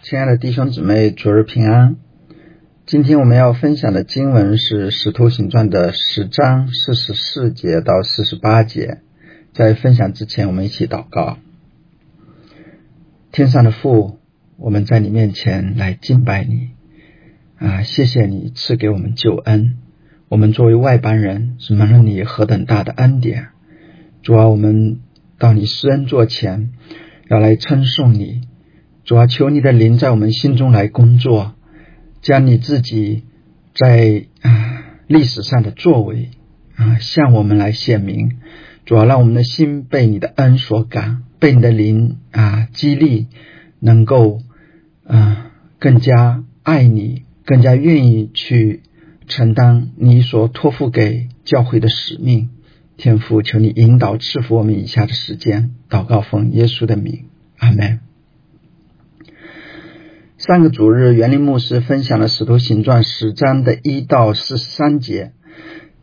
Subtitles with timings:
[0.00, 1.96] 亲爱的弟兄姊妹，主日平安。
[2.86, 9.00] 今天我们要分享的经文是《使徒行传》的十章四十四节到四十八节。
[9.52, 11.38] 在分享之前，我们一起祷告：
[13.32, 14.20] 天上的父，
[14.56, 16.68] 我们在你面前来敬拜你
[17.58, 17.82] 啊！
[17.82, 19.78] 谢谢你赐给我们救恩。
[20.28, 23.48] 我们作为外邦人，是蒙了你何等大的恩典。
[24.22, 25.00] 主啊，我们
[25.38, 26.70] 到你施恩座前，
[27.28, 28.42] 要来称颂你。
[29.08, 31.54] 主啊，求你的灵在我们心中来工作。
[32.20, 33.22] 将你自己
[33.74, 36.28] 在啊历史上的作为
[36.76, 38.32] 啊向我们来显明，
[38.84, 43.28] 主要让我们的心被你的恩所感，被你的灵啊激励，
[43.80, 44.42] 能够
[45.06, 48.82] 啊更加爱你，更加愿意去
[49.26, 52.50] 承担你所托付给教会的使命。
[52.98, 57.24] 天父，求你引导赐福我们以下的时间，祷告奉耶稣的名，
[57.56, 58.00] 阿门。
[60.48, 65.32] 上个主日，园林牧师分享了《使徒行传》十章的一到四十三节。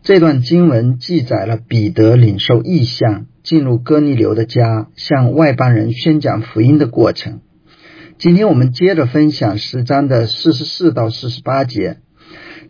[0.03, 7.39] 这段经文记载了彼得领受异象，进入哥尼流的家，向外邦人宣讲福音的过程。
[8.19, 11.97] 今天我们接着分享十章的四十四到四十八节。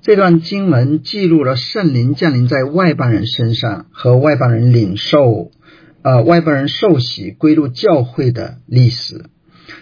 [0.01, 5.51] 这段经文记录了圣灵降临在外邦人身上和外邦人领受，
[6.03, 9.25] 呃，外邦人受洗归入教会的历史。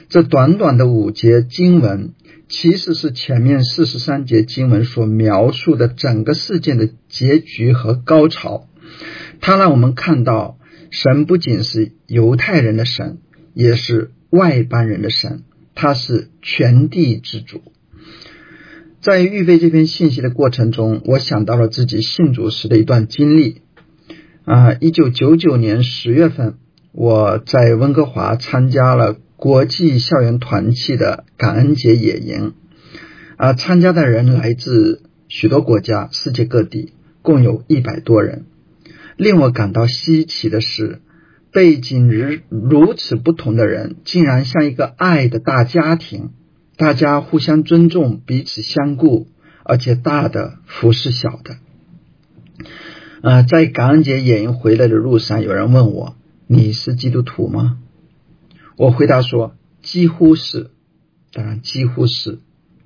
[0.09, 2.13] 这短短的五节经文，
[2.47, 8.67] 其实是前面四十三节经文所描述的整个事件的结局和高潮。
[9.41, 10.59] 它让我们看到，
[10.91, 13.17] 神不仅是犹太人的神，
[13.55, 17.63] 也是外邦人的神，他是全地之主。
[19.01, 23.61] 在预备这篇信息的过程中，我想到了自己信主时的一段经历。
[24.45, 26.55] 啊，一九九九年十月份，
[26.91, 29.17] 我在温哥华参加了。
[29.43, 32.53] 国际校园团契的感恩节野营，
[33.35, 38.45] 啊，参加的人来自许多国家，世界各地，共有一百多人。
[39.17, 41.01] 令我感到稀奇的是，
[41.51, 46.29] 背景如如此不同的人，竟然像一个爱的大家庭，
[46.77, 49.27] 大家互相尊重，彼此相顾，
[49.65, 51.57] 而且大的服侍小的。
[53.21, 56.15] 啊，在感恩节野营回来的路上，有人问我
[56.47, 57.79] ：“你是基督徒吗？”
[58.75, 60.71] 我回答说：“几乎是，
[61.31, 62.39] 当然几乎是，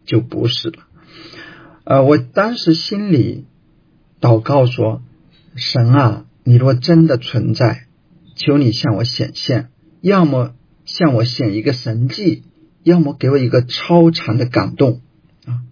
[0.05, 0.83] 就不是了。”
[1.85, 3.45] 呃，我当时心里
[4.19, 5.01] 祷告说
[5.55, 7.87] ：“神啊，你若真的存在，
[8.35, 9.69] 求你向我显现，
[10.01, 10.53] 要么
[10.85, 12.43] 向我显一个神迹，
[12.83, 15.01] 要么给我一个超长的感动
[15.45, 15.63] 啊。”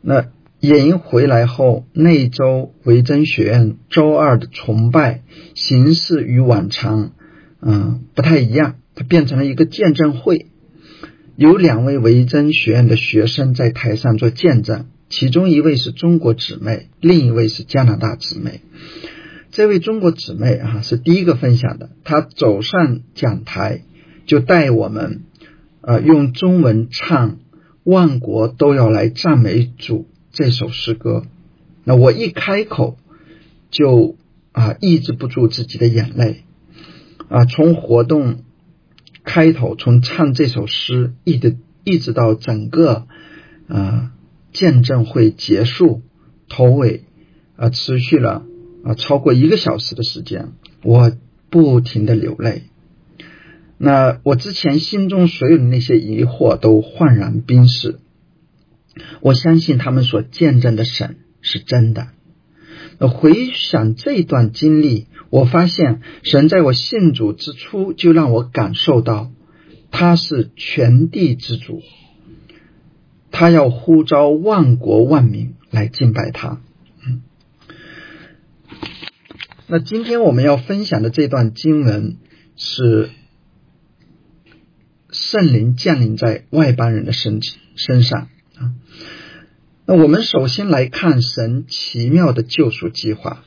[0.00, 0.26] 那
[0.60, 5.22] 野营回来后，那周维珍学院周二的崇拜
[5.54, 7.12] 形式与往常
[7.60, 8.76] 嗯不太一样。
[8.98, 10.46] 它变成了一个见证会，
[11.36, 18.60] 有两位维珍学院的学生在台上做见证，其中一位是中国姊妹，另一位是加拿大姊妹。
[19.52, 23.82] 这位中国姊妹啊是第一个分享的，她走上讲台
[24.26, 25.22] 就带我们
[25.80, 27.30] 呃用中文唱
[27.84, 29.98] 《万国都要来赞美主》
[30.32, 31.22] 这首诗歌。
[31.84, 32.98] 那我一开口
[33.70, 34.16] 就
[34.50, 36.42] 啊抑制不住自己的眼泪
[37.28, 38.40] 啊，从活动。
[39.28, 43.06] 开头从唱这首诗一直一直到整个
[43.68, 44.10] 啊
[44.54, 46.00] 见证会结束
[46.48, 47.04] 头尾
[47.56, 48.46] 啊持续了
[48.84, 50.52] 啊超过一个小时的时间，
[50.82, 51.12] 我
[51.50, 52.62] 不停的流泪。
[53.76, 57.98] 那我之前心中所有的那些疑惑都焕然冰释。
[59.20, 62.08] 我相信他们所见证的神是真的。
[63.06, 65.06] 回想这段经历。
[65.30, 69.30] 我发现神在我信主之初就让我感受到
[69.90, 71.82] 他是全地之主，
[73.30, 76.62] 他要呼召万国万民来敬拜他。
[77.06, 77.22] 嗯，
[79.66, 82.16] 那今天我们要分享的这段经文
[82.56, 83.10] 是
[85.10, 87.40] 圣灵降临在外邦人的身
[87.76, 88.72] 身上啊。
[89.90, 93.42] 那我们首先来看神奇妙的救赎计划。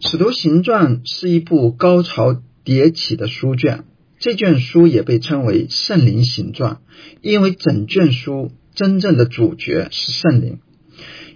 [0.10, 3.84] 《使徒行传》是一部高潮迭起的书卷，
[4.18, 6.76] 这卷书也被称为《圣灵行传》，
[7.20, 10.60] 因为整卷书真正的主角是圣灵。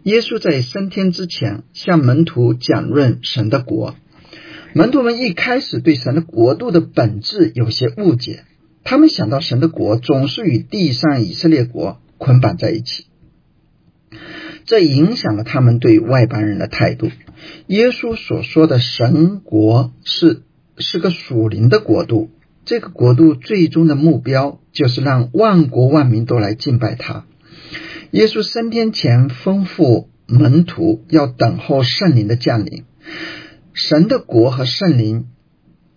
[0.05, 3.97] 耶稣在升天之前向门徒讲论神的国，
[4.75, 8.45] 门徒们一开始对神的国度的本质有些误解，
[8.83, 13.05] 他们想到神的国总是与地上以色列国捆绑在一起。
[14.73, 17.11] 这影响了他们对外邦人的态度。
[17.67, 20.45] 耶稣所说的神国是
[20.79, 22.31] 是个属灵的国度，
[22.65, 27.27] 这个国度最终的目标就是让万国万民都来敬拜他。
[28.13, 32.85] 耶稣升天前吩咐门徒要等候圣灵的降临。
[33.75, 35.27] 神的国和圣灵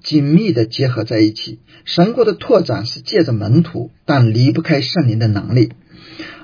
[0.04, 1.60] 紧密的结合在一起。
[1.86, 5.72] 神国的拓展是借着门徒，但离不开圣灵的能力。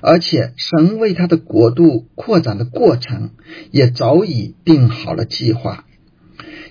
[0.02, 3.32] 而且，神为他的国度扩展的过程
[3.72, 5.86] 也早已定好了计划。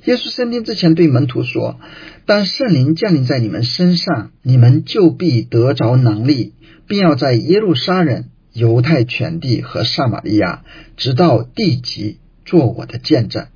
[0.05, 1.79] 耶稣升天之前对门徒说
[2.27, 6.55] ：“当圣灵降临在你们身上，你们就必得着能力，
[6.87, 10.65] 并要在耶路撒冷、犹太全地和撒玛利亚，
[10.97, 13.47] 直到地极，做我的见证。”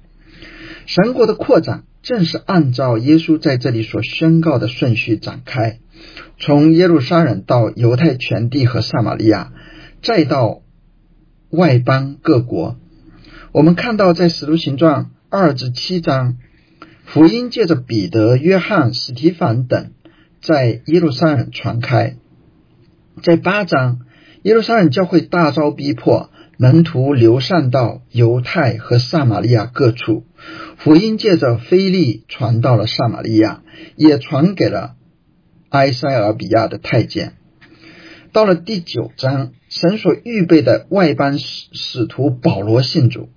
[0.86, 5.78] 神国的扩展正是按照耶稣在这里所宣告的顺序展开，
[6.38, 9.52] 从耶路撒冷到犹太全地和撒玛利亚，
[10.02, 10.60] 再到
[11.48, 12.76] 外邦各国。
[13.52, 16.36] 我们看到在使徒行传二至七章，
[17.06, 19.92] 福音借着彼得、约翰、史提凡等
[20.42, 22.16] 在耶路撒冷传开；
[23.22, 24.00] 在八章，
[24.42, 26.30] 耶路撒冷教会大遭逼迫。
[26.56, 30.24] 门徒流散到犹太和撒玛利亚各处，
[30.76, 33.62] 福音借着腓力传到了撒玛利亚，
[33.96, 34.94] 也传给了
[35.70, 37.34] 埃塞俄比亚的太监。
[38.32, 43.28] 到了第九章，神所预备的外邦使使徒保罗信主，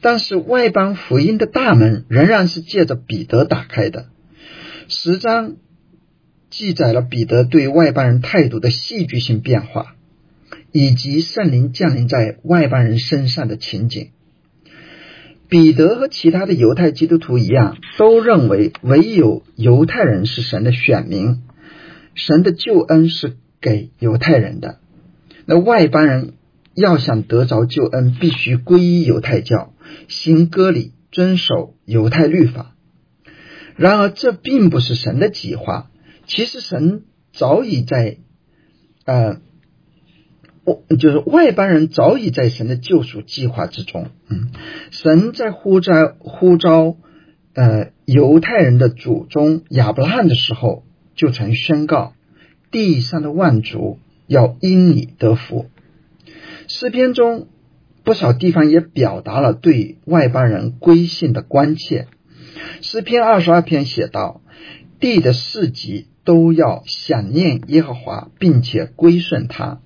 [0.00, 4.06] 但是外邦福音的大门仍然是借着彼得打开的。
[4.88, 5.56] 十章
[6.48, 9.94] 记载了彼得对外邦人态度的戏剧性变化。
[10.72, 14.10] 以及圣灵降临在外邦人身上的情景，
[15.48, 21.42] 彼得和其他的犹太基督徒一样，都认为唯有犹太人是神的选民，
[22.14, 24.78] 神的救恩是给犹太人的。
[25.44, 26.34] 那外邦人
[26.74, 29.74] 要想得着救恩，必须皈依犹太教，
[30.06, 32.76] 行割礼，遵守犹太律法。
[33.74, 35.90] 然而，这并不是神的计划。
[36.26, 37.02] 其实，神
[37.32, 38.18] 早已在
[39.04, 39.40] 呃。
[40.98, 44.50] 就是外邦人早已在神的救赎计划之中，嗯，
[44.90, 46.96] 神在呼召呼召
[47.54, 50.84] 呃犹太人的祖宗亚伯拉罕的时候，
[51.14, 52.14] 就曾宣告
[52.70, 55.66] 地上的万族要因你得福。
[56.68, 57.48] 诗篇中
[58.04, 62.06] 不少地方也表达了对外邦人归信的关切。
[62.80, 64.40] 诗篇二十二篇写道：
[65.00, 69.80] 地的四极都要想念耶和华，并且归顺他。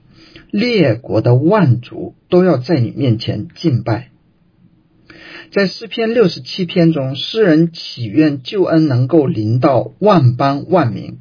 [0.56, 4.10] 列国的万族都要在你面前敬拜。
[5.50, 11.18] 在诗篇六十七篇中，诗人祈愿救恩能够临到万邦万民。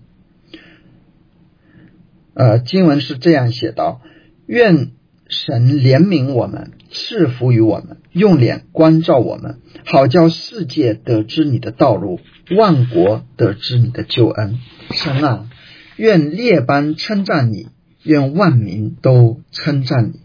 [2.35, 4.01] 呃，经文是这样写道：
[4.45, 4.91] 愿
[5.27, 12.19] 神怜悯我们，赐福于我们，用脸关照我们，好叫世界得知你的道路，
[12.55, 14.59] 万国得知你的救恩。
[14.91, 15.49] 神啊，
[15.97, 17.69] 愿列邦称赞你。
[18.03, 20.19] 愿万民都称赞你。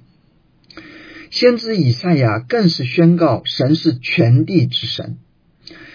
[1.30, 5.18] 先知以赛亚更是宣告，神是全地之神，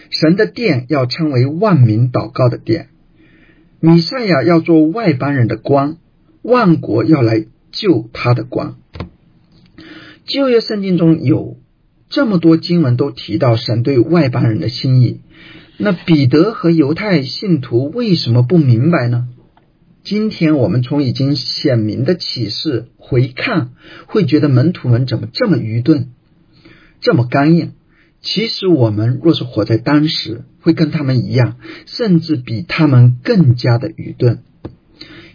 [0.10, 2.90] 神的殿要称为万民祷告的殿。
[3.80, 5.98] 米赛亚要做外邦人的光，
[6.42, 8.78] 万国要来救他的光。
[10.26, 11.58] 旧约圣经中有
[12.10, 15.20] 这么多经文都提到神对外邦人的心意，
[15.78, 19.28] 那彼得和犹太信徒为什么不明白呢？
[20.04, 23.72] 今天我们从已经显明的启示回看，
[24.06, 26.10] 会觉得门徒们怎么这么愚钝，
[27.00, 27.72] 这么刚硬？
[28.22, 34.44] 其实我们若是活在当时，会跟他们一样，甚至比他们更加的愚钝。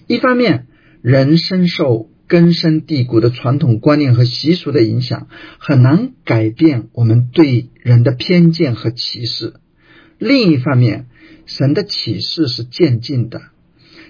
[0.07, 0.67] 一方面，
[1.01, 9.55] 人深受根深蒂固的传统观念和习俗的影响，很难改变我们对人的偏见和歧视；
[10.19, 11.07] 另一方面，
[11.47, 13.41] 神的启示是渐进的。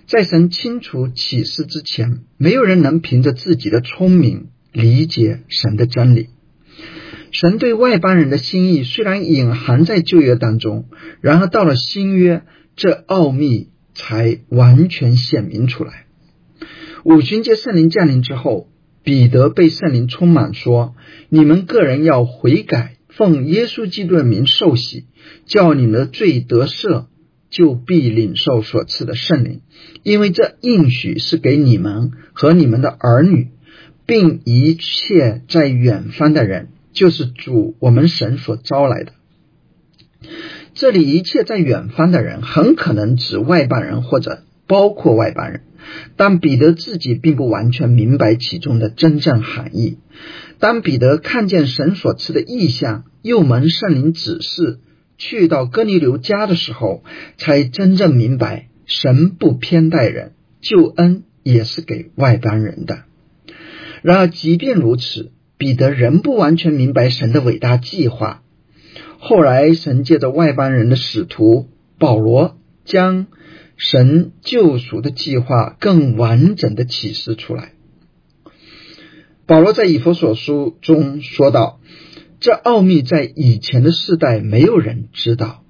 [0.09, 6.29] 在神清楚启示之前，没有人能凭着自己的聪明理解神的真理。
[7.31, 10.87] 神对外邦人的心意虽然隐含在旧约当中，
[11.21, 12.43] 然而到了新约，
[12.75, 16.07] 这奥秘才完全显明出来。
[17.05, 18.71] 五旬节圣灵降临之后，
[19.03, 20.95] 彼得被圣灵充满，说
[21.29, 25.05] ：“你们个人要悔改，奉耶稣基督的名受洗，
[25.45, 27.09] 叫你们的罪得赦。”
[27.51, 29.63] 就必领受所赐的圣灵，
[30.03, 33.49] 因为这应许是给你们和你们的儿女，
[34.07, 39.13] 并一切在远方的人，就是主我们神所招来的。
[40.75, 45.63] 这里一切在远方的人，很可能指外邦人或者包括外邦人，
[46.17, 49.99] 但彼得自己并不完全明白其中的真正含义。
[50.59, 54.81] 当彼得看见神所赐的意象，又蒙圣灵指示。
[55.19, 57.05] 去到哥尼流家的时候，
[57.37, 63.03] 才真正明白神不偏待人，救恩也是给外邦人的。
[64.03, 68.43] 然而，即便如此，彼得仍不完全明白神的伟大计划。
[69.19, 73.27] 后来，神借着外邦人的使徒保罗，将
[73.77, 77.73] 神救赎的计划更完整的启示出来。
[79.47, 81.81] 保罗在以弗所书中说道
[82.41, 85.65] ：“这奥秘在以前的世代没有人知道，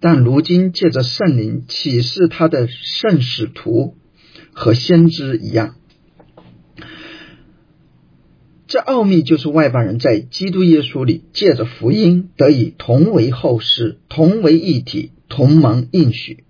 [0.00, 3.96] 但如今借着圣灵启示他的圣使徒
[4.52, 5.74] 和先知一样。
[8.66, 16.44] 这奥秘就是外邦人在基督耶稣里借着福音得以同为后世，同为一体，同盟应许。”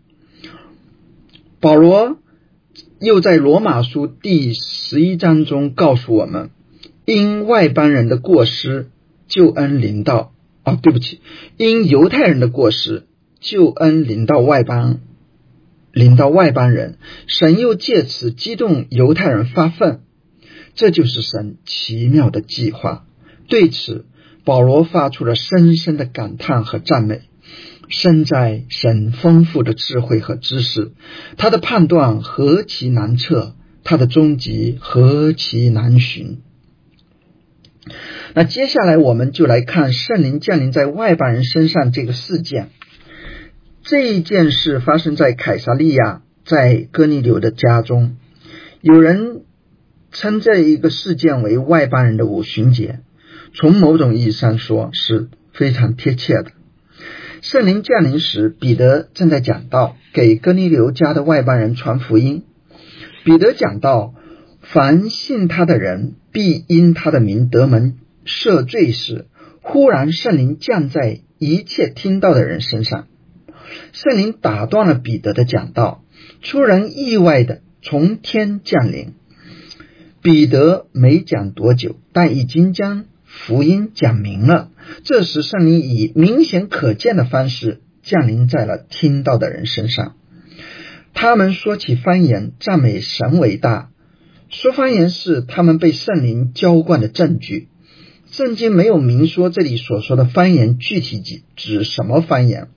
[1.61, 2.19] 保罗。
[2.99, 6.49] 又在罗马书第十一章中告诉我们，
[7.05, 8.89] 因外邦人的过失，
[9.29, 11.21] 救恩临到啊，对不起，
[11.57, 13.07] 因犹太人的过失，
[13.41, 15.01] 救恩临到外邦，
[15.93, 20.01] 临到外邦人，神又借此激动犹太人发愤，
[20.75, 23.05] 这就是神奇妙的计划。
[23.49, 24.07] 对此，
[24.45, 27.23] 保罗发出了深深的感叹和赞美。
[27.89, 30.91] 身在神丰富的智慧和知识，
[31.37, 33.55] 他的判断何其难测，
[33.85, 36.39] 他的终极何其难寻。
[38.35, 42.69] 那接下来我们就来看圣灵降临在外邦人身上这个事件。
[43.83, 48.17] 这一件事发生在凯撒利亚，在哥尼流的家中。
[48.81, 49.43] 有人
[50.11, 53.01] 称这一个事件为外邦人的五旬节，
[53.55, 56.51] 从某种意义上说是非常贴切的。
[57.43, 62.43] 圣灵降临时，彼得正在讲道，给哥尼流家的外邦人传福音。
[63.25, 64.15] 彼得讲道
[64.73, 69.27] ：“凡信他的人，必因他的名得门赦罪。”时，
[69.63, 73.07] 忽然圣灵降在一切听到的人身上。
[73.93, 76.05] 圣灵打断了彼得的讲道，
[76.43, 79.15] 出人意外的从天降临。
[80.23, 83.05] 彼得没讲多久，但已经将。
[83.29, 84.71] 福音讲明了，
[85.03, 90.15] 这时圣灵以明显可见的方式降临在了听到的人身上。
[91.13, 93.91] 他们说起方言，赞美神伟大。
[94.49, 97.69] 说方言是他们被圣灵浇灌的证据。
[98.31, 102.69] 圣经没有明说这里所说的方言具体指指什么方言，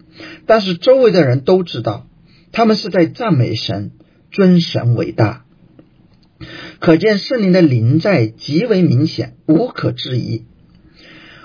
[0.45, 2.07] 但是周围的人都知道，
[2.51, 3.91] 他们是在赞美神，
[4.31, 5.45] 尊神伟大。
[6.79, 10.45] 可见圣灵的灵在极为明显，无可置疑。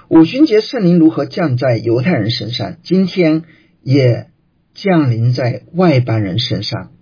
[0.08, 3.42] 五旬节圣灵如何降在犹太人身上，今天
[3.82, 4.28] 也
[4.74, 6.92] 降临在外邦人身上。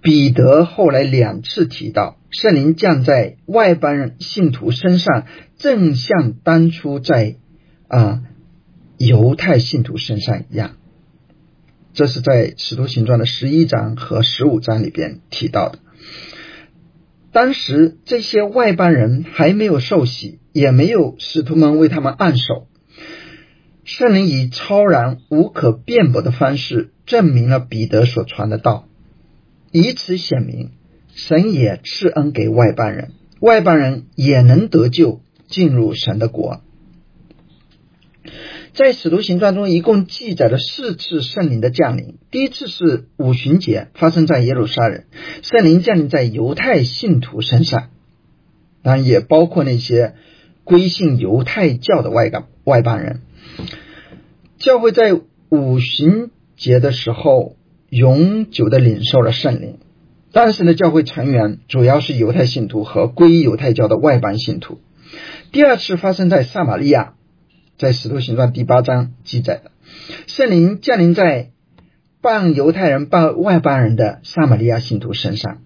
[0.00, 5.26] 彼得后来两次提到圣灵降在外邦人信徒身上，
[5.58, 7.36] 正像当初在
[7.88, 8.22] 啊
[8.96, 10.76] 犹太信徒身上一样。
[11.92, 15.78] 这是在使徒行传的十一章和十五章里边提到的。
[17.32, 22.66] 当时这些外邦人还没有受洗，也没有使徒们为他们按手。
[23.84, 28.88] 圣灵以超然无可辩驳的方式证明了彼得所传的道，
[29.70, 30.70] 以此显明
[31.14, 36.60] 神也赐恩给外邦人，外邦人也能得救，进入神的国。
[38.72, 42.16] 在使徒行传中，一共记载了四次圣灵的降临。
[42.30, 45.04] 第一次是五旬节，发生在耶路撒冷，
[45.42, 47.90] 圣灵降临在犹太信徒身上，
[48.82, 50.14] 当然也包括那些
[50.64, 53.20] 归信犹太教的外邦外邦人。
[54.56, 57.56] 教会在五旬节的时候，
[57.90, 59.80] 永久的领受了圣灵。
[60.32, 64.80] 当时的教会成员主要是犹太信徒和归犹太教的外邦信徒。
[65.52, 67.14] 第二次发生在撒玛利亚。
[67.78, 69.72] 在《使徒行传》第八章记载的，
[70.28, 71.50] 圣灵降临在
[72.20, 75.62] 半犹太人、半外邦人的撒玛利亚信徒身上。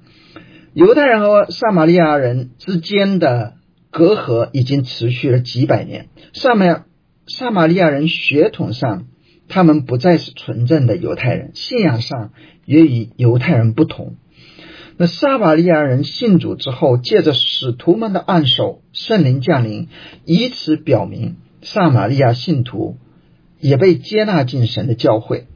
[0.73, 3.55] 犹太人和撒玛利亚人之间的
[3.91, 6.09] 隔阂已经持续了几百年。
[6.33, 6.85] 撒玛
[7.27, 9.09] 撒玛利亚人血统上，
[9.49, 12.31] 他们不再是纯正的犹太人，信仰上
[12.65, 14.15] 也与犹太人不同。
[14.99, 19.89] 那撒玛利亚人信主之后，借着使徒们的按手，圣灵降临，
[20.25, 21.37] 以此表明。
[21.63, 22.97] 撒玛利亚信徒
[23.59, 25.49] 也被接纳进神的教会。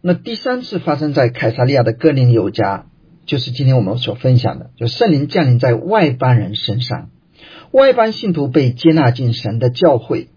[0.00, 2.86] 那第三次发生在凯撒利亚的哥林流家，
[3.26, 7.10] 就是今天我们所分享的，就圣灵降临在外邦人身上，
[7.70, 10.30] 外邦信徒被接纳进神的教会。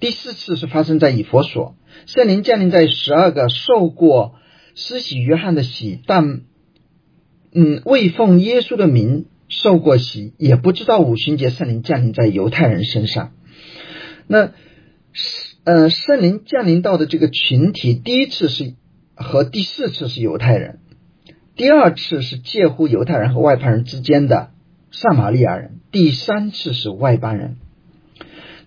[0.00, 1.76] 第四次是发生在以佛所，
[2.06, 4.34] 圣灵降临在十二个受过
[4.74, 6.40] 施洗约翰的洗，但
[7.54, 13.32] 嗯未奉耶稣的名受过洗，也不知道五旬节圣灵降临在犹太人身上。
[14.26, 14.50] 那，
[15.64, 18.74] 呃，圣灵降临到的这个群体，第一次是
[19.14, 20.80] 和第四次是犹太人，
[21.54, 24.50] 第二次是介乎犹太人和外邦人之间的
[24.90, 27.58] 撒玛利亚人，第三次是外邦人。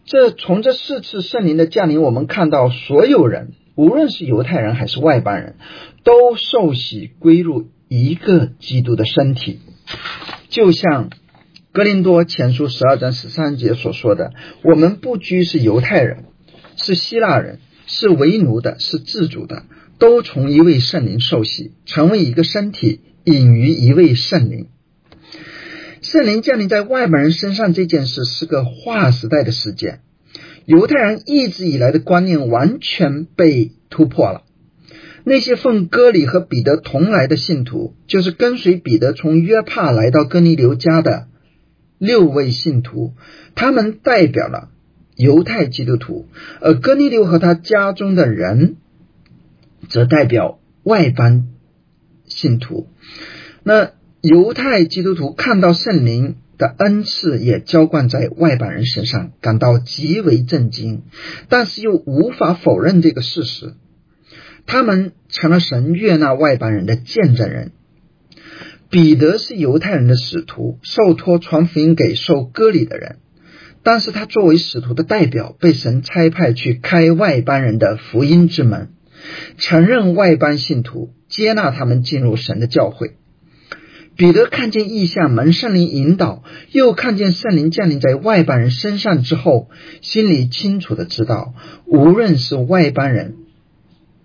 [0.06, 5.58] 这从这四次圣灵的降临，我们看到所有人，无论是犹太人还是外邦人，
[6.06, 9.60] 都受洗归入一个基督的身体，
[10.50, 11.10] 就像
[11.72, 16.26] 格林多前书十二章十三节所说的：“我们不拘是犹太人，
[16.76, 19.64] 是希腊人，是为奴的，是自主的，
[20.00, 24.68] 都从一位圣灵受洗，成为一个身体，隐于一位圣灵。”
[26.02, 30.02] 圣灵降临在外邦人身上这件事是个划时代的事件，
[30.66, 34.44] 犹太人一直以来的观念完全被突破了。
[35.28, 41.28] 那些奉割礼和彼得同来的信徒，就是跟随彼得从约帕来到哥尼流家的
[41.98, 43.14] 六位信徒，
[43.54, 44.70] 他们代表了
[45.16, 46.28] 犹太基督徒，
[46.62, 48.78] 而哥尼流和他家中的人
[49.90, 51.48] 则代表外邦
[52.26, 52.88] 信徒。
[53.64, 53.92] 那。
[54.20, 61.04] 犹太基督徒看到圣灵的恩赐也浇灌在外邦人身上，感到极为震惊，
[61.50, 63.76] 但是又无法否认这个事实。
[64.68, 67.72] 他们成了神悦纳外邦人的见证人。
[68.90, 73.18] 彼得是犹太人的使徒，受托传福音给受割礼的人，
[73.84, 78.92] 但是他作为使徒的代表，被神差派去开外邦人的福音之门，
[79.58, 83.16] 承认外邦信徒，接纳他们进入神的教会。
[84.16, 89.70] 彼得看见异象，蒙圣灵引导，又看见圣灵降临在外邦人身上之后，
[90.02, 91.54] 心里清楚的知道，
[91.86, 93.36] 无论是外邦人，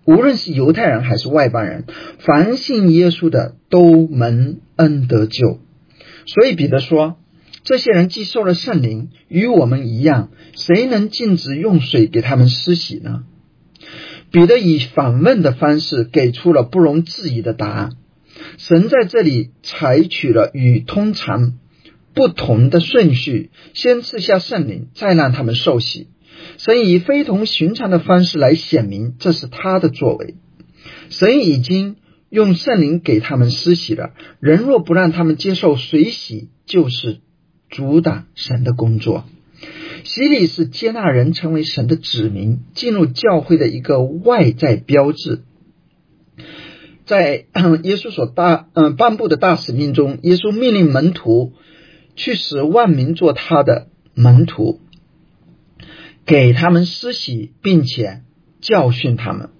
[0.04, 1.84] 无论是犹太人还是外邦人，
[2.18, 5.60] 凡信耶稣的都蒙恩得救。
[6.26, 7.16] 所以彼得说
[7.62, 13.24] ：“这些人既受了圣灵，与我们一样，谁能禁止用水给他们施洗呢？”
[14.32, 17.90] 彼得以反问的方式给出了不容置疑的答案。
[18.56, 21.58] 神在这里采取了与通常
[22.14, 26.08] 不同的顺序，先赐下圣灵，再让他们受洗。
[26.64, 30.36] 神以非同寻常的方式来显明这是他的作为。
[31.08, 31.96] 神已经
[32.30, 37.18] 用圣灵给他们施洗了，人若不让他们接受水洗，就是
[37.68, 39.24] 阻挡神的工作。
[40.04, 45.40] 洗礼是接纳人成为神的子民，进入教会的一个外在标志。
[47.06, 47.46] 在
[47.82, 51.54] 耶稣所大嗯颁布的大使命中，耶稣命令门徒
[52.14, 54.78] 去使万民做他的门徒，
[56.24, 58.22] 给他们施洗，并且
[58.60, 59.50] 教训他们。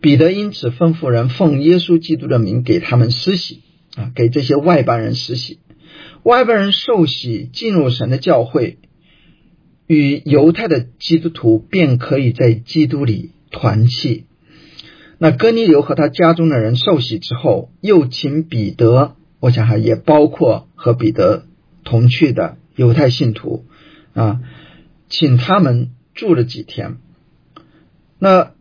[0.00, 3.62] 彼得因此吩咐人奉耶稣基督的名给他们施洗
[3.96, 5.58] 啊，给这些外邦人施洗。
[6.22, 8.78] 外邦人受洗进入神的教会，
[9.86, 14.26] 与犹太的基督徒便可以在基督里团契。
[15.18, 21.46] 那哥尼流和他家中的人受洗之后，又请彼得，我想哈也包括和彼得
[21.84, 23.64] 同去的犹太信徒
[24.12, 24.40] 啊，
[25.08, 26.96] 请他们住了几天。
[28.18, 28.52] 那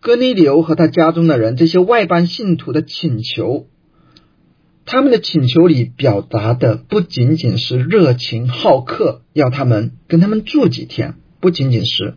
[0.00, 3.68] 哥尼流和他家中的人，这些外邦信徒的请求，
[4.84, 12.14] 他们的请求里表达的不仅仅是热情好客，要他们跟他们住几天，不仅仅是。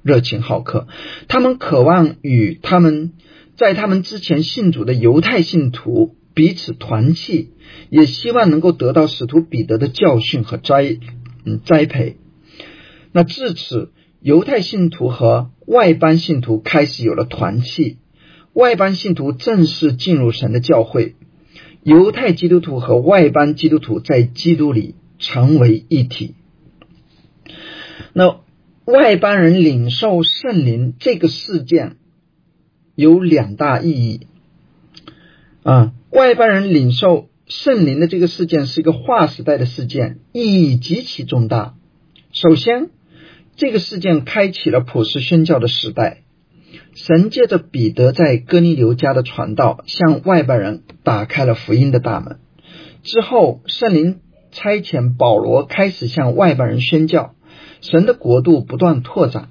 [0.00, 0.86] 热情好客，
[1.26, 3.14] 他们渴望与他们
[3.56, 7.50] 在他们之前信主的犹太信徒彼此团契，
[7.90, 10.98] 也希望能够得到使徒彼得的教训和栽
[11.44, 12.16] 嗯栽培。
[13.12, 17.98] 那至此，犹太信徒和外邦信徒开始有了团契，
[18.52, 21.16] 外邦信徒正式进入神的教会，
[21.82, 26.34] 犹太基督徒和外邦基督徒在基督里成为一体。
[28.12, 28.40] 那。
[28.90, 31.96] 外邦人领受圣灵这个事件
[32.94, 34.26] 有两大意义
[35.62, 35.92] 啊！
[36.08, 41.74] 外邦人领受圣灵的这个事件是一个划时代的事件，意义极其重大。
[42.30, 42.90] 首先，
[43.56, 46.24] 这个事件开启了普世宣教的时代，
[46.94, 52.38] 神借着彼得在哥尼流家的传道，向外邦人打开了福音的大门。
[53.02, 57.34] 之后，圣灵差遣保罗开始向外邦人宣教。
[57.80, 59.50] 神的国度不断拓展，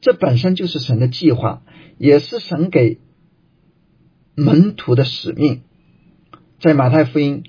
[0.00, 1.62] 这本身就是神的计划，
[1.98, 2.98] 也是神给
[4.34, 5.62] 门徒的使命。
[6.58, 7.44] 在马太福音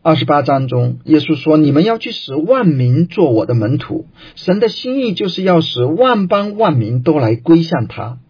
[0.00, 8.20] 二十八章中，耶稣说：“你们要去使万民做我的门徒。”神的心意就是要使万邦万民都来归向他，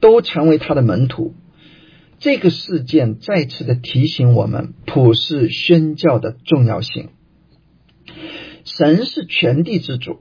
[0.00, 1.34] 都成为他的门徒。
[2.18, 7.10] 这个事件再次的提醒我们普世宣教的重要性。
[8.64, 10.20] 神是全地之主。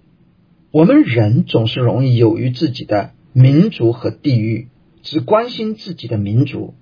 [0.72, 4.68] 我们人总是容易由于自己的民族和地域，
[5.02, 6.76] 只关心自己的民族，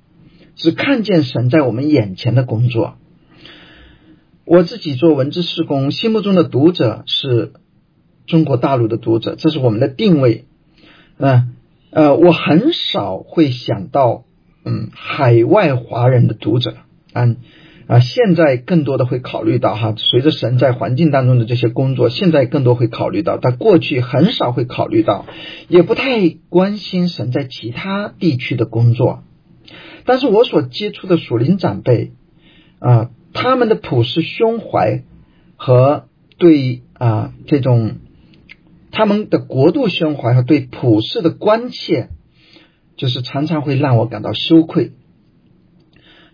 [0.57, 2.95] 只看见神在我们眼前的工作。
[4.43, 7.53] 我自己做文字施工，心目中的读者是
[8.25, 10.45] 中国大陆的读者，这是我们的定位。
[11.17, 11.53] 嗯
[11.89, 14.25] 呃，我很少会想到
[14.65, 16.75] 嗯海外华人的读者
[17.13, 17.35] 啊
[17.87, 25.25] 啊，现在更多的会考虑到哈，随着神在环境当中的这些工作，现在更多会考虑到，但过去很少会考虑到，
[25.69, 29.23] 也不太关心神在其他地区的工作。
[30.07, 32.13] 但是我所接触的属灵长辈
[32.79, 33.11] 啊。
[33.33, 35.03] 他们的普世胸怀
[35.57, 36.07] 和
[36.39, 37.97] 对啊这种
[38.89, 42.09] 他们的国度胸怀和对普世的关切，
[42.95, 44.93] 就是常常会让我感到羞愧。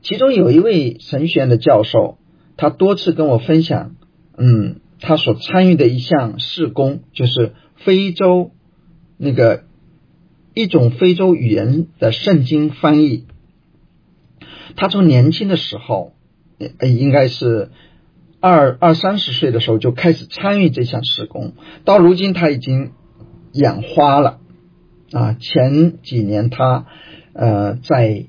[0.01, 2.19] 其中有一位神学院的教授，
[2.55, 3.95] 他多次跟我分享，
[4.37, 8.51] 嗯，他所参与的一项事工，就是非洲
[9.17, 9.65] 那个
[10.53, 13.25] 一种非洲语言的圣经翻译。
[14.75, 16.13] 他从年轻的时候。
[16.77, 17.71] 呃，应该是
[18.39, 22.91] 二二三十岁的时候就开始参与这项施工，到如今他已经
[23.51, 24.39] 眼花了
[25.11, 25.33] 啊。
[25.33, 26.85] 前几年他
[27.33, 28.27] 呃在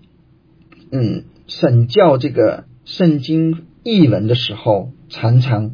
[0.90, 5.72] 嗯审教这个圣经译文的时候，常常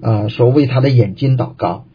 [0.00, 1.86] 啊说为他的眼睛祷告。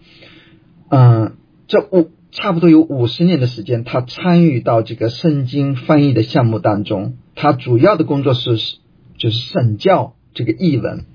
[0.89, 1.35] 嗯，
[1.67, 8.57] 这五差不多有五十年的时间，他参与到这个圣经翻译的项目当中，他主要的工作是。
[9.17, 11.05] 就是审教这个译文，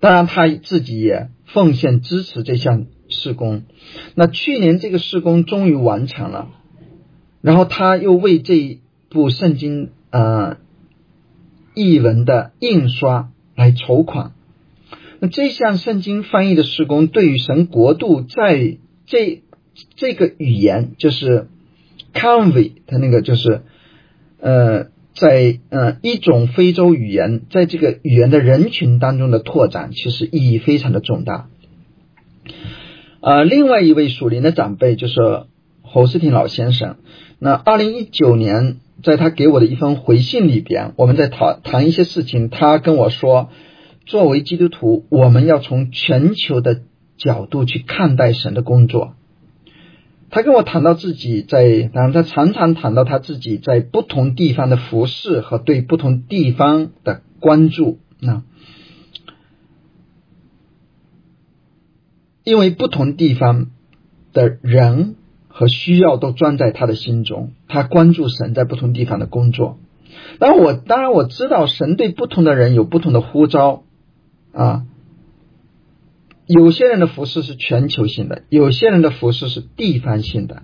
[0.00, 3.62] 当然他自己也奉献支持这项施工。
[4.14, 6.50] 那去年这个施工终于完成了，
[7.40, 10.58] 然后他又为这一部圣经呃
[11.74, 14.32] 译文的印刷来筹款。
[15.20, 19.42] 那这项圣经翻译的施工，对于神国度在这
[19.94, 21.48] 这个语言，就是
[22.12, 23.62] convey 的那个就是
[24.38, 24.94] 呃。
[25.16, 31.48] 在呃一种非洲语言，在这个语言的人群当中的拓展，其实意义非常的重大。
[33.20, 35.44] 呃，另外一位属灵的长辈就是
[35.80, 36.98] 侯世廷老先生。
[37.38, 43.48] 那二零一九年，在他给我的一封回信里边，我们在谈谈一些事情，他跟我说，
[44.04, 46.82] 作为基督徒，我们要从全球的
[47.16, 49.14] 角度去看待神的工作。
[50.28, 58.42] 他跟我谈到自己在，然后他常常谈到他自己在不同地方的服饰和对不同地方的关注啊，
[62.44, 63.70] 因为不同地方
[64.32, 65.14] 的人
[65.48, 69.78] 和需要都装在他的心中，他关注神在不同地方的工作。
[70.38, 73.84] 然我当然我知道神对不同的人有不同的呼召
[74.52, 74.86] 啊。
[76.46, 80.62] 有些人的服饰是全球性的，有些人的服饰是地方性的。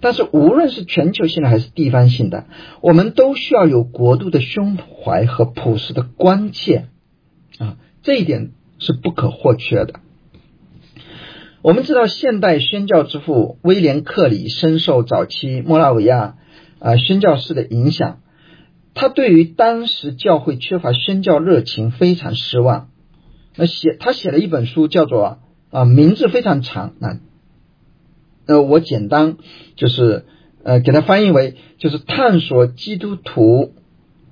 [0.00, 2.46] 但是无论是全球性的还是地方性的，
[2.80, 6.88] 我们都需要有国度的胸怀和朴实的关切
[7.58, 10.00] 啊，这一点是不可或缺的。
[11.62, 16.34] 我们知道，现代宣教之父威廉克里深受早期莫拉维亚
[16.80, 18.18] 啊宣教士的影响，
[18.94, 22.88] 他对于当时教会缺乏宣教热情非常失望。
[23.56, 25.38] 那写他写了一本书，叫做
[25.70, 27.18] 啊，名字非常长啊，
[28.46, 29.36] 呃，我简单
[29.76, 30.24] 就是
[30.64, 33.74] 呃，给他翻译为就是探索基督徒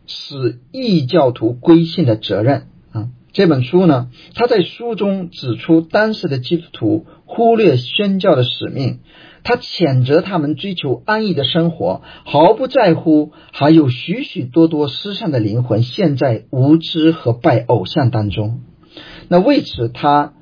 [0.07, 3.09] 使异教徒归信的责任啊。
[3.33, 9.01] 这本书呢，他在书中指出当时的基督徒忽略宣教的使命，
[9.45, 18.61] 他谴责他们追求安逸的生活，毫不在乎还有许许多多失散的灵魂陷在无知和拜偶像当中。
[19.33, 20.33] 那为此，他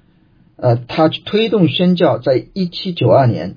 [0.57, 3.57] 呃，他推动宣教，在一七九二年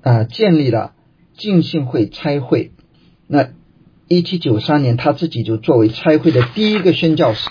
[0.00, 0.94] 啊，建立了
[1.32, 2.72] 浸信会差会。
[3.28, 3.50] 那
[4.08, 7.50] 一七九三年，他自己就作为差会的第一个宣教士，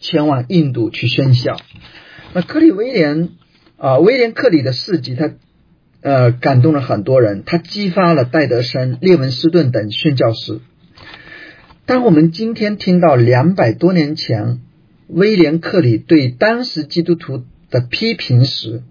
[0.00, 1.56] 前往印度去宣教。
[2.34, 3.30] 那克里威廉
[3.78, 5.30] 啊，威廉克里的事迹，他
[6.02, 10.60] 呃感动了很多人，他激发了戴德生、列文斯顿等宣教士。
[11.86, 14.60] 当我们今天听到两百多年前。
[15.08, 18.82] 威廉·克里对当时基督徒的批评时，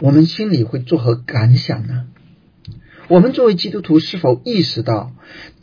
[0.00, 2.06] 我们心里会作何感想呢？
[3.08, 5.12] 我们作为基督徒，是否意识到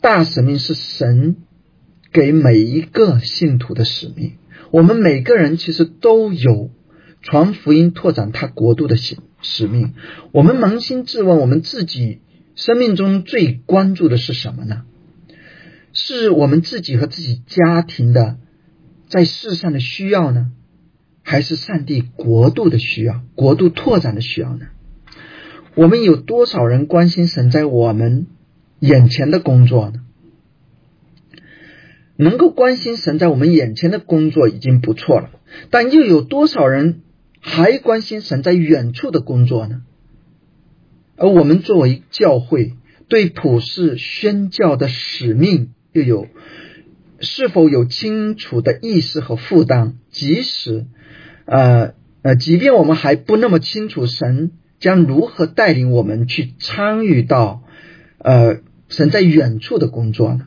[0.00, 1.36] 大使命是神
[2.12, 4.32] 给每一个信徒的使命？
[4.70, 6.70] 我们每个人其实都有
[7.20, 9.94] 传福音、拓展他国度的使使命。
[10.30, 12.20] 我们扪心自问，我们自己
[12.54, 14.82] 生命中最关注的是什么呢？
[15.92, 18.36] 是我们自己和自己家庭的？
[19.12, 20.52] 在世上的需要呢，
[21.22, 24.68] 还是上帝国度的需要、国度拓展的需要呢？
[25.74, 28.26] 我们有多少人关心神在我们
[28.78, 30.00] 眼前的工作呢？
[32.16, 35.28] 能够关心神在我们眼前的工作已经不错了，
[35.68, 37.02] 但又有多少人
[37.38, 39.82] 还关心神在远处的工作呢？
[41.16, 42.72] 而我们作为教会，
[43.08, 46.28] 对普世宣教的使命又有
[47.22, 49.94] 是否有清楚的意识和负担？
[50.10, 50.86] 即使
[51.46, 57.62] 呃呃，即便我们还不那么清楚神将如何带领我们去参与到
[58.18, 58.58] 呃
[58.88, 60.46] 神在远处的工作呢？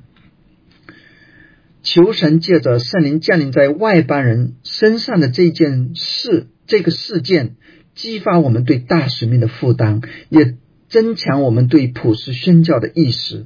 [1.81, 7.57] 求神借着圣灵降临在外邦人身上的这件事，这个事件，
[7.93, 10.55] 激发我们对大使命的负担，也
[10.89, 13.45] 增强我们对普世宣教的意识，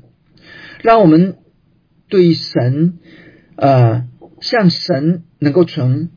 [0.81, 1.35] 让我们
[2.09, 2.95] 对神，
[3.55, 4.05] 呃，
[4.41, 6.09] 向神能够从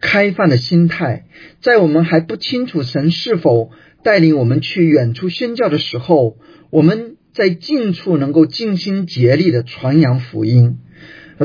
[0.00, 1.26] 开放的心态，
[1.60, 3.70] 在我们还不清楚神是否
[4.02, 6.38] 带领我们去远处宣教的时候，
[6.70, 10.78] 我们在近处能够尽心竭力的传扬福音。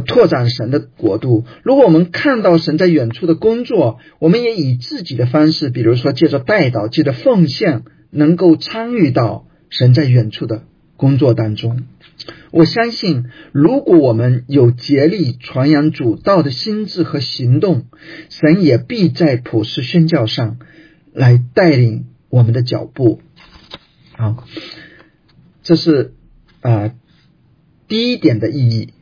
[0.06, 1.46] 拓展神的国度。
[1.64, 10.64] 如果我们看到神在远处的工作，我们也以自己的方式，比如说借着带导、借着奉献，能够参与到神在远处的
[10.98, 11.84] 工作当中。
[12.52, 17.86] 我相信，如果我们有竭力传扬主道的心智和行动，
[18.30, 20.58] 神也必在普世宣教上
[21.14, 23.20] 来带领我们的脚步。
[24.14, 24.46] 好，
[25.64, 26.14] 这是
[26.62, 26.94] 啊
[27.88, 28.94] 第一点的意义。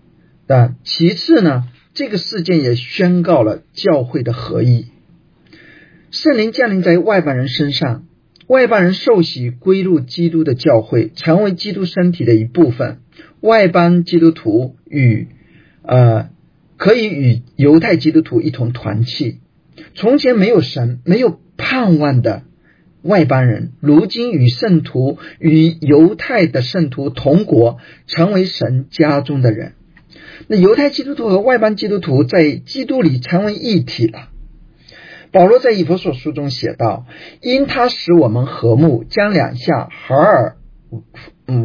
[0.47, 4.87] 啊，其次呢，这个事件也宣告了教会的合一。
[6.11, 8.05] 圣灵降临在外邦人身上，
[8.53, 12.99] 外邦人受洗归入基督的教会，成为基督身体的一部分。
[13.41, 15.27] 外邦基督徒与
[15.81, 16.29] 呃
[16.77, 19.39] 可以与犹太基督徒一同团契。
[19.95, 22.43] 从前没有神、没有盼望的
[23.01, 29.73] 外邦人，如今与圣徒、与犹太的圣徒同国，成为神家中的人。
[30.47, 34.29] 那犹太基督徒和外邦基督徒在基督里成为一体了。
[35.33, 37.07] 保罗在以弗所书中写道
[37.41, 40.55] ：“因他使我们和睦，将两下合而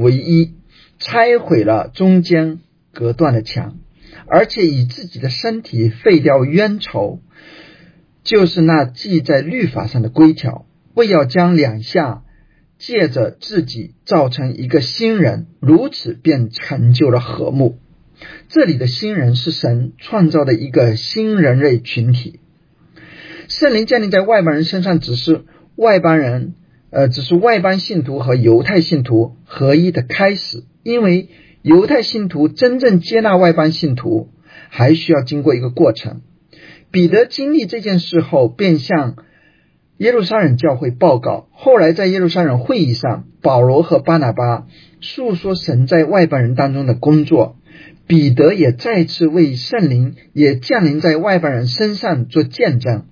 [0.00, 0.54] 为一，
[0.98, 2.60] 拆毁了中间
[2.94, 3.76] 隔断的墙，
[4.26, 7.20] 而且以自己的身体废掉冤仇，
[8.22, 12.22] 就是那记在律法上的规条，为要将两下
[12.78, 17.78] 借着自己造成一个新人，如此便成就了和睦。”
[18.48, 22.40] 这里的新人是神创造的一个新人类群体。
[23.58, 25.42] 圣灵降临在外邦人身上，只是
[25.74, 26.54] 外邦人，
[26.90, 30.62] 呃，只是外邦信徒和犹太信徒合一的开始。
[30.84, 31.28] 因为
[31.62, 34.28] 犹太信徒真正接纳外邦信徒，
[34.68, 36.20] 还需要经过一个过程。
[36.92, 39.16] 彼得经历这件事后，便向
[39.96, 41.48] 耶路撒冷教会报告。
[41.50, 44.68] 后来在耶路撒冷会议上，保罗和巴拿巴
[45.00, 47.56] 诉说神在外邦人当中的工作。
[48.06, 53.06] 彼得也再次为圣灵也降临在外邦人身上做见证。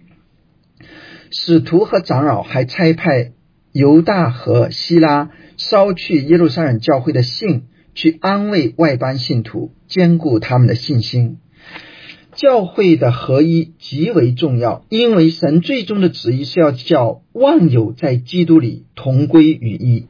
[1.30, 3.32] 使徒和长老还差派
[3.72, 7.62] 犹大和希拉捎去耶路撒冷教会的信，
[7.94, 11.38] 去安慰外邦信徒，兼顾他们的信心。
[12.32, 20.06] 教会的合一极为重要，因为神最终的旨意是要叫万有在基督里同归于一。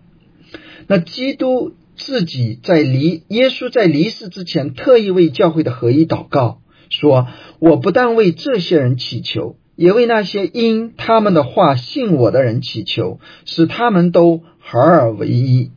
[0.87, 1.75] 那基督。
[1.99, 7.27] 自己在离耶稣在离世之前，特意为教会的合一祷告，说
[7.59, 15.71] ：“我不但为这些人祈求，也为那些因他们的话信我的人祈求，使他们都合而为一。”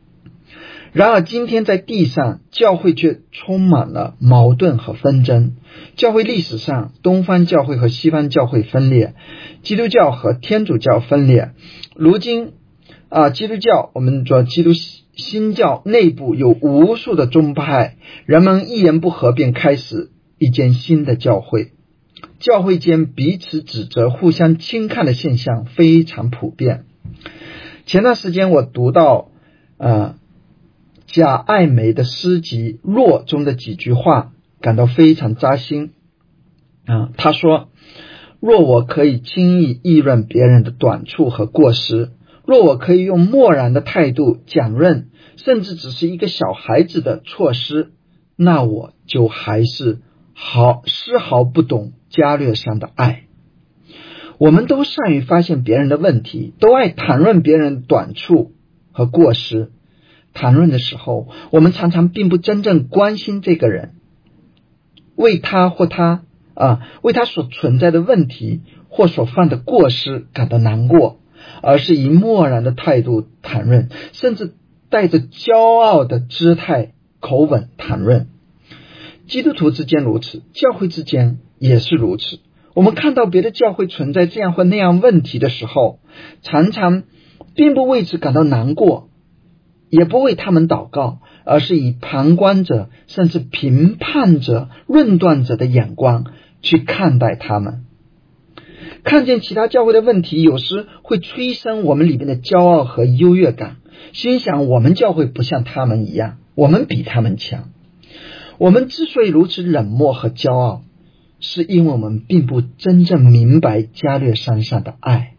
[0.92, 5.54] 然而，今天在地上，教会却充满了矛盾和纷争。
[5.94, 9.14] 教会历史上，东方教会和西方教会分裂，
[9.62, 11.50] 基督教和天主教分裂。
[11.94, 12.54] 如今
[13.08, 14.72] 啊，基督教我们说基督。
[15.16, 21.72] 新教内部有无数的宗派，人们一言不合便开始一间新的教会，
[22.38, 26.84] 教会间彼此指责、互相轻看的现象非常普遍。
[27.86, 29.30] 前段时间我读到
[29.76, 30.14] 呃
[31.06, 35.92] 贾爱梅的诗集《若》中的几句话，感到非常扎心
[36.86, 37.10] 啊。
[37.16, 37.68] 他说
[38.40, 42.12] ：“若我可以轻易议论别人的短处和过失。”
[42.46, 47.92] 若我可以用漠然的态度讲论，甚至只是一个小孩子的措施，
[48.34, 50.00] 那我就还是
[50.42, 53.24] 毫丝毫不懂加略上的爱。
[54.38, 58.52] 我们都善于发现别人的问题，都爱谈论别人短处
[58.90, 59.70] 和过失。
[60.32, 63.96] 谈论的时候，我们常常并不真正关心这个人，
[65.14, 66.22] 为他或他
[66.54, 71.18] 啊，为他所存在的问题或所犯的过失感到难过。
[71.62, 74.54] 而是以漠然的态度谈论，甚至
[74.88, 78.28] 带着骄傲的姿态口吻谈论。
[79.30, 82.40] 基督徒之间如此，教会之间也是如此。
[82.74, 86.00] 我们看到别的教会存在这样或那样问题的时候，
[86.42, 87.04] 常常
[87.54, 89.08] 并不为此感到难过，
[89.88, 96.24] 也不为他们祷告，而是以旁观者甚至评判者、论断者的眼光
[96.60, 97.84] 去看待他们。
[99.04, 103.76] 看见其他教会的问题，有时会催生我们里面的骄傲和优越感，
[104.12, 107.70] 心想我们教会不像他们一样，我们比他们强。
[108.60, 110.82] 我们之所以如此冷漠和骄傲，
[111.40, 115.36] 是因为我们并不真正明白加略山上的爱，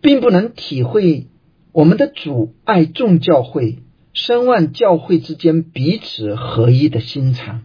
[0.00, 1.28] 并不能体会
[1.70, 3.78] 我们的主爱众教会、
[4.12, 7.62] 深望教会之间彼此合一的心肠。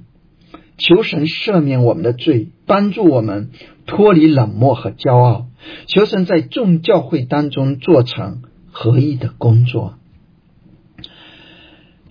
[0.77, 3.49] 求神赦免我们的罪，帮助我们
[3.87, 5.47] 脱离冷漠和骄傲。
[5.87, 9.95] 求神在众教会当中做成合一的工作。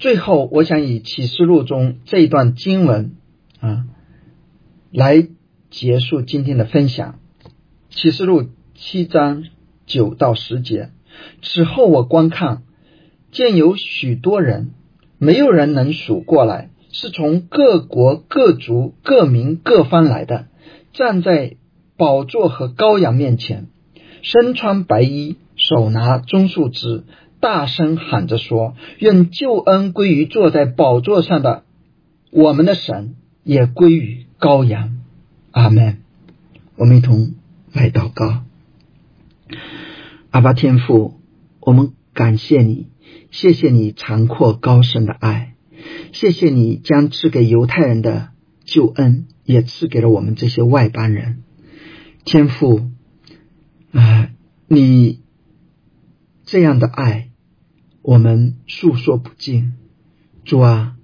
[0.03, 3.13] 最后，我想以启示录中这一段经文
[3.61, 3.85] 啊，
[4.91, 5.29] 来
[5.71, 7.21] 结束今天的分享。
[7.89, 9.45] 启示录七章
[9.87, 10.91] 九到十节。
[11.41, 12.65] 此后，我观看，
[13.31, 14.73] 见有许多人，
[15.19, 20.47] 没有人能数过来，是从各国、各族、各民、各方来的，
[20.93, 21.55] 站在
[21.97, 23.69] 宝座和羔羊面前，
[24.23, 27.05] 身穿白衣，手拿棕树枝。
[27.43, 31.65] 大声喊着说：“愿救恩归于坐在宝座上的
[32.31, 35.01] 我们的神，也归于羔羊。”
[35.51, 36.03] 阿门。
[36.77, 37.35] 我们一同
[37.73, 38.45] 来祷告。
[40.31, 41.21] 阿巴天父，
[41.59, 42.87] 我们感谢你，
[43.33, 45.57] 谢谢你长阔高深的爱，
[46.13, 48.29] 谢谢你将赐给犹太人的
[48.65, 51.43] 救恩，也赐给了我们这些外邦人。
[52.25, 52.89] 天父
[53.93, 54.31] 啊，
[54.69, 55.23] 你
[56.45, 57.31] 这样的爱。
[58.03, 59.75] 我们诉说不尽，
[60.45, 60.97] 主啊，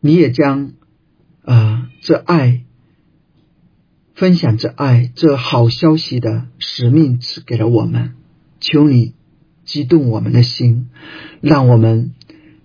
[0.00, 0.72] 你也将
[1.42, 2.64] 啊这爱
[4.14, 8.14] 分享这爱这好消息的使命赐给了我们，
[8.58, 9.14] 求你
[9.64, 10.88] 激动我们的心，
[11.42, 12.14] 让我们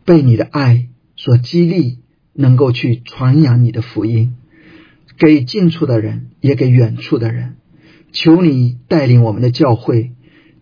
[0.06, 2.00] 被你的爱所激励，
[2.32, 4.38] 能够去传扬你的福音，
[5.18, 7.58] 给近处的人，也给远处的人。
[8.14, 10.14] 求你带领我们的教会，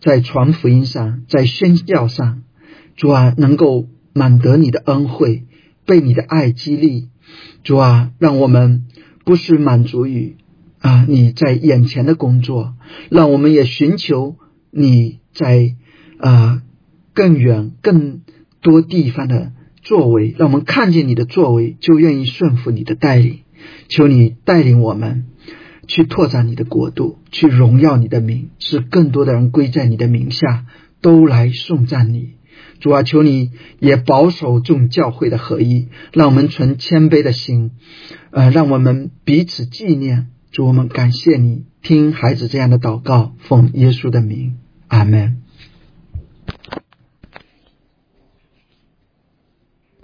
[0.01, 2.42] 在传福音上，在宣教上。
[2.95, 5.43] 主啊，能够满得你的恩惠，
[5.85, 7.09] 被你的爱激励。
[7.63, 8.85] 主啊，让我们
[9.25, 10.35] 不是满足于
[10.79, 12.75] 啊你在眼前的工作，
[13.09, 14.37] 让我们也寻求
[14.71, 15.75] 你在
[16.17, 16.61] 啊
[17.13, 18.21] 更远更
[18.61, 20.35] 多地方的作为。
[20.37, 23.39] 让我们看见你的作为，就愿意顺服你的带领。
[23.87, 25.25] 求你带领我们
[25.87, 30.65] 去拓展你的国度，去荣耀你的名，使更多的人归在你的名下，
[31.01, 32.33] 都来颂赞你。
[32.79, 37.71] 主啊，求你也保守众教会的合一，让我们存谦卑的心，
[38.31, 40.27] 呃，让我们彼此纪念。
[40.51, 45.42] 主，我们感谢你，听孩子这样的祷告，奉耶稣的名，阿门。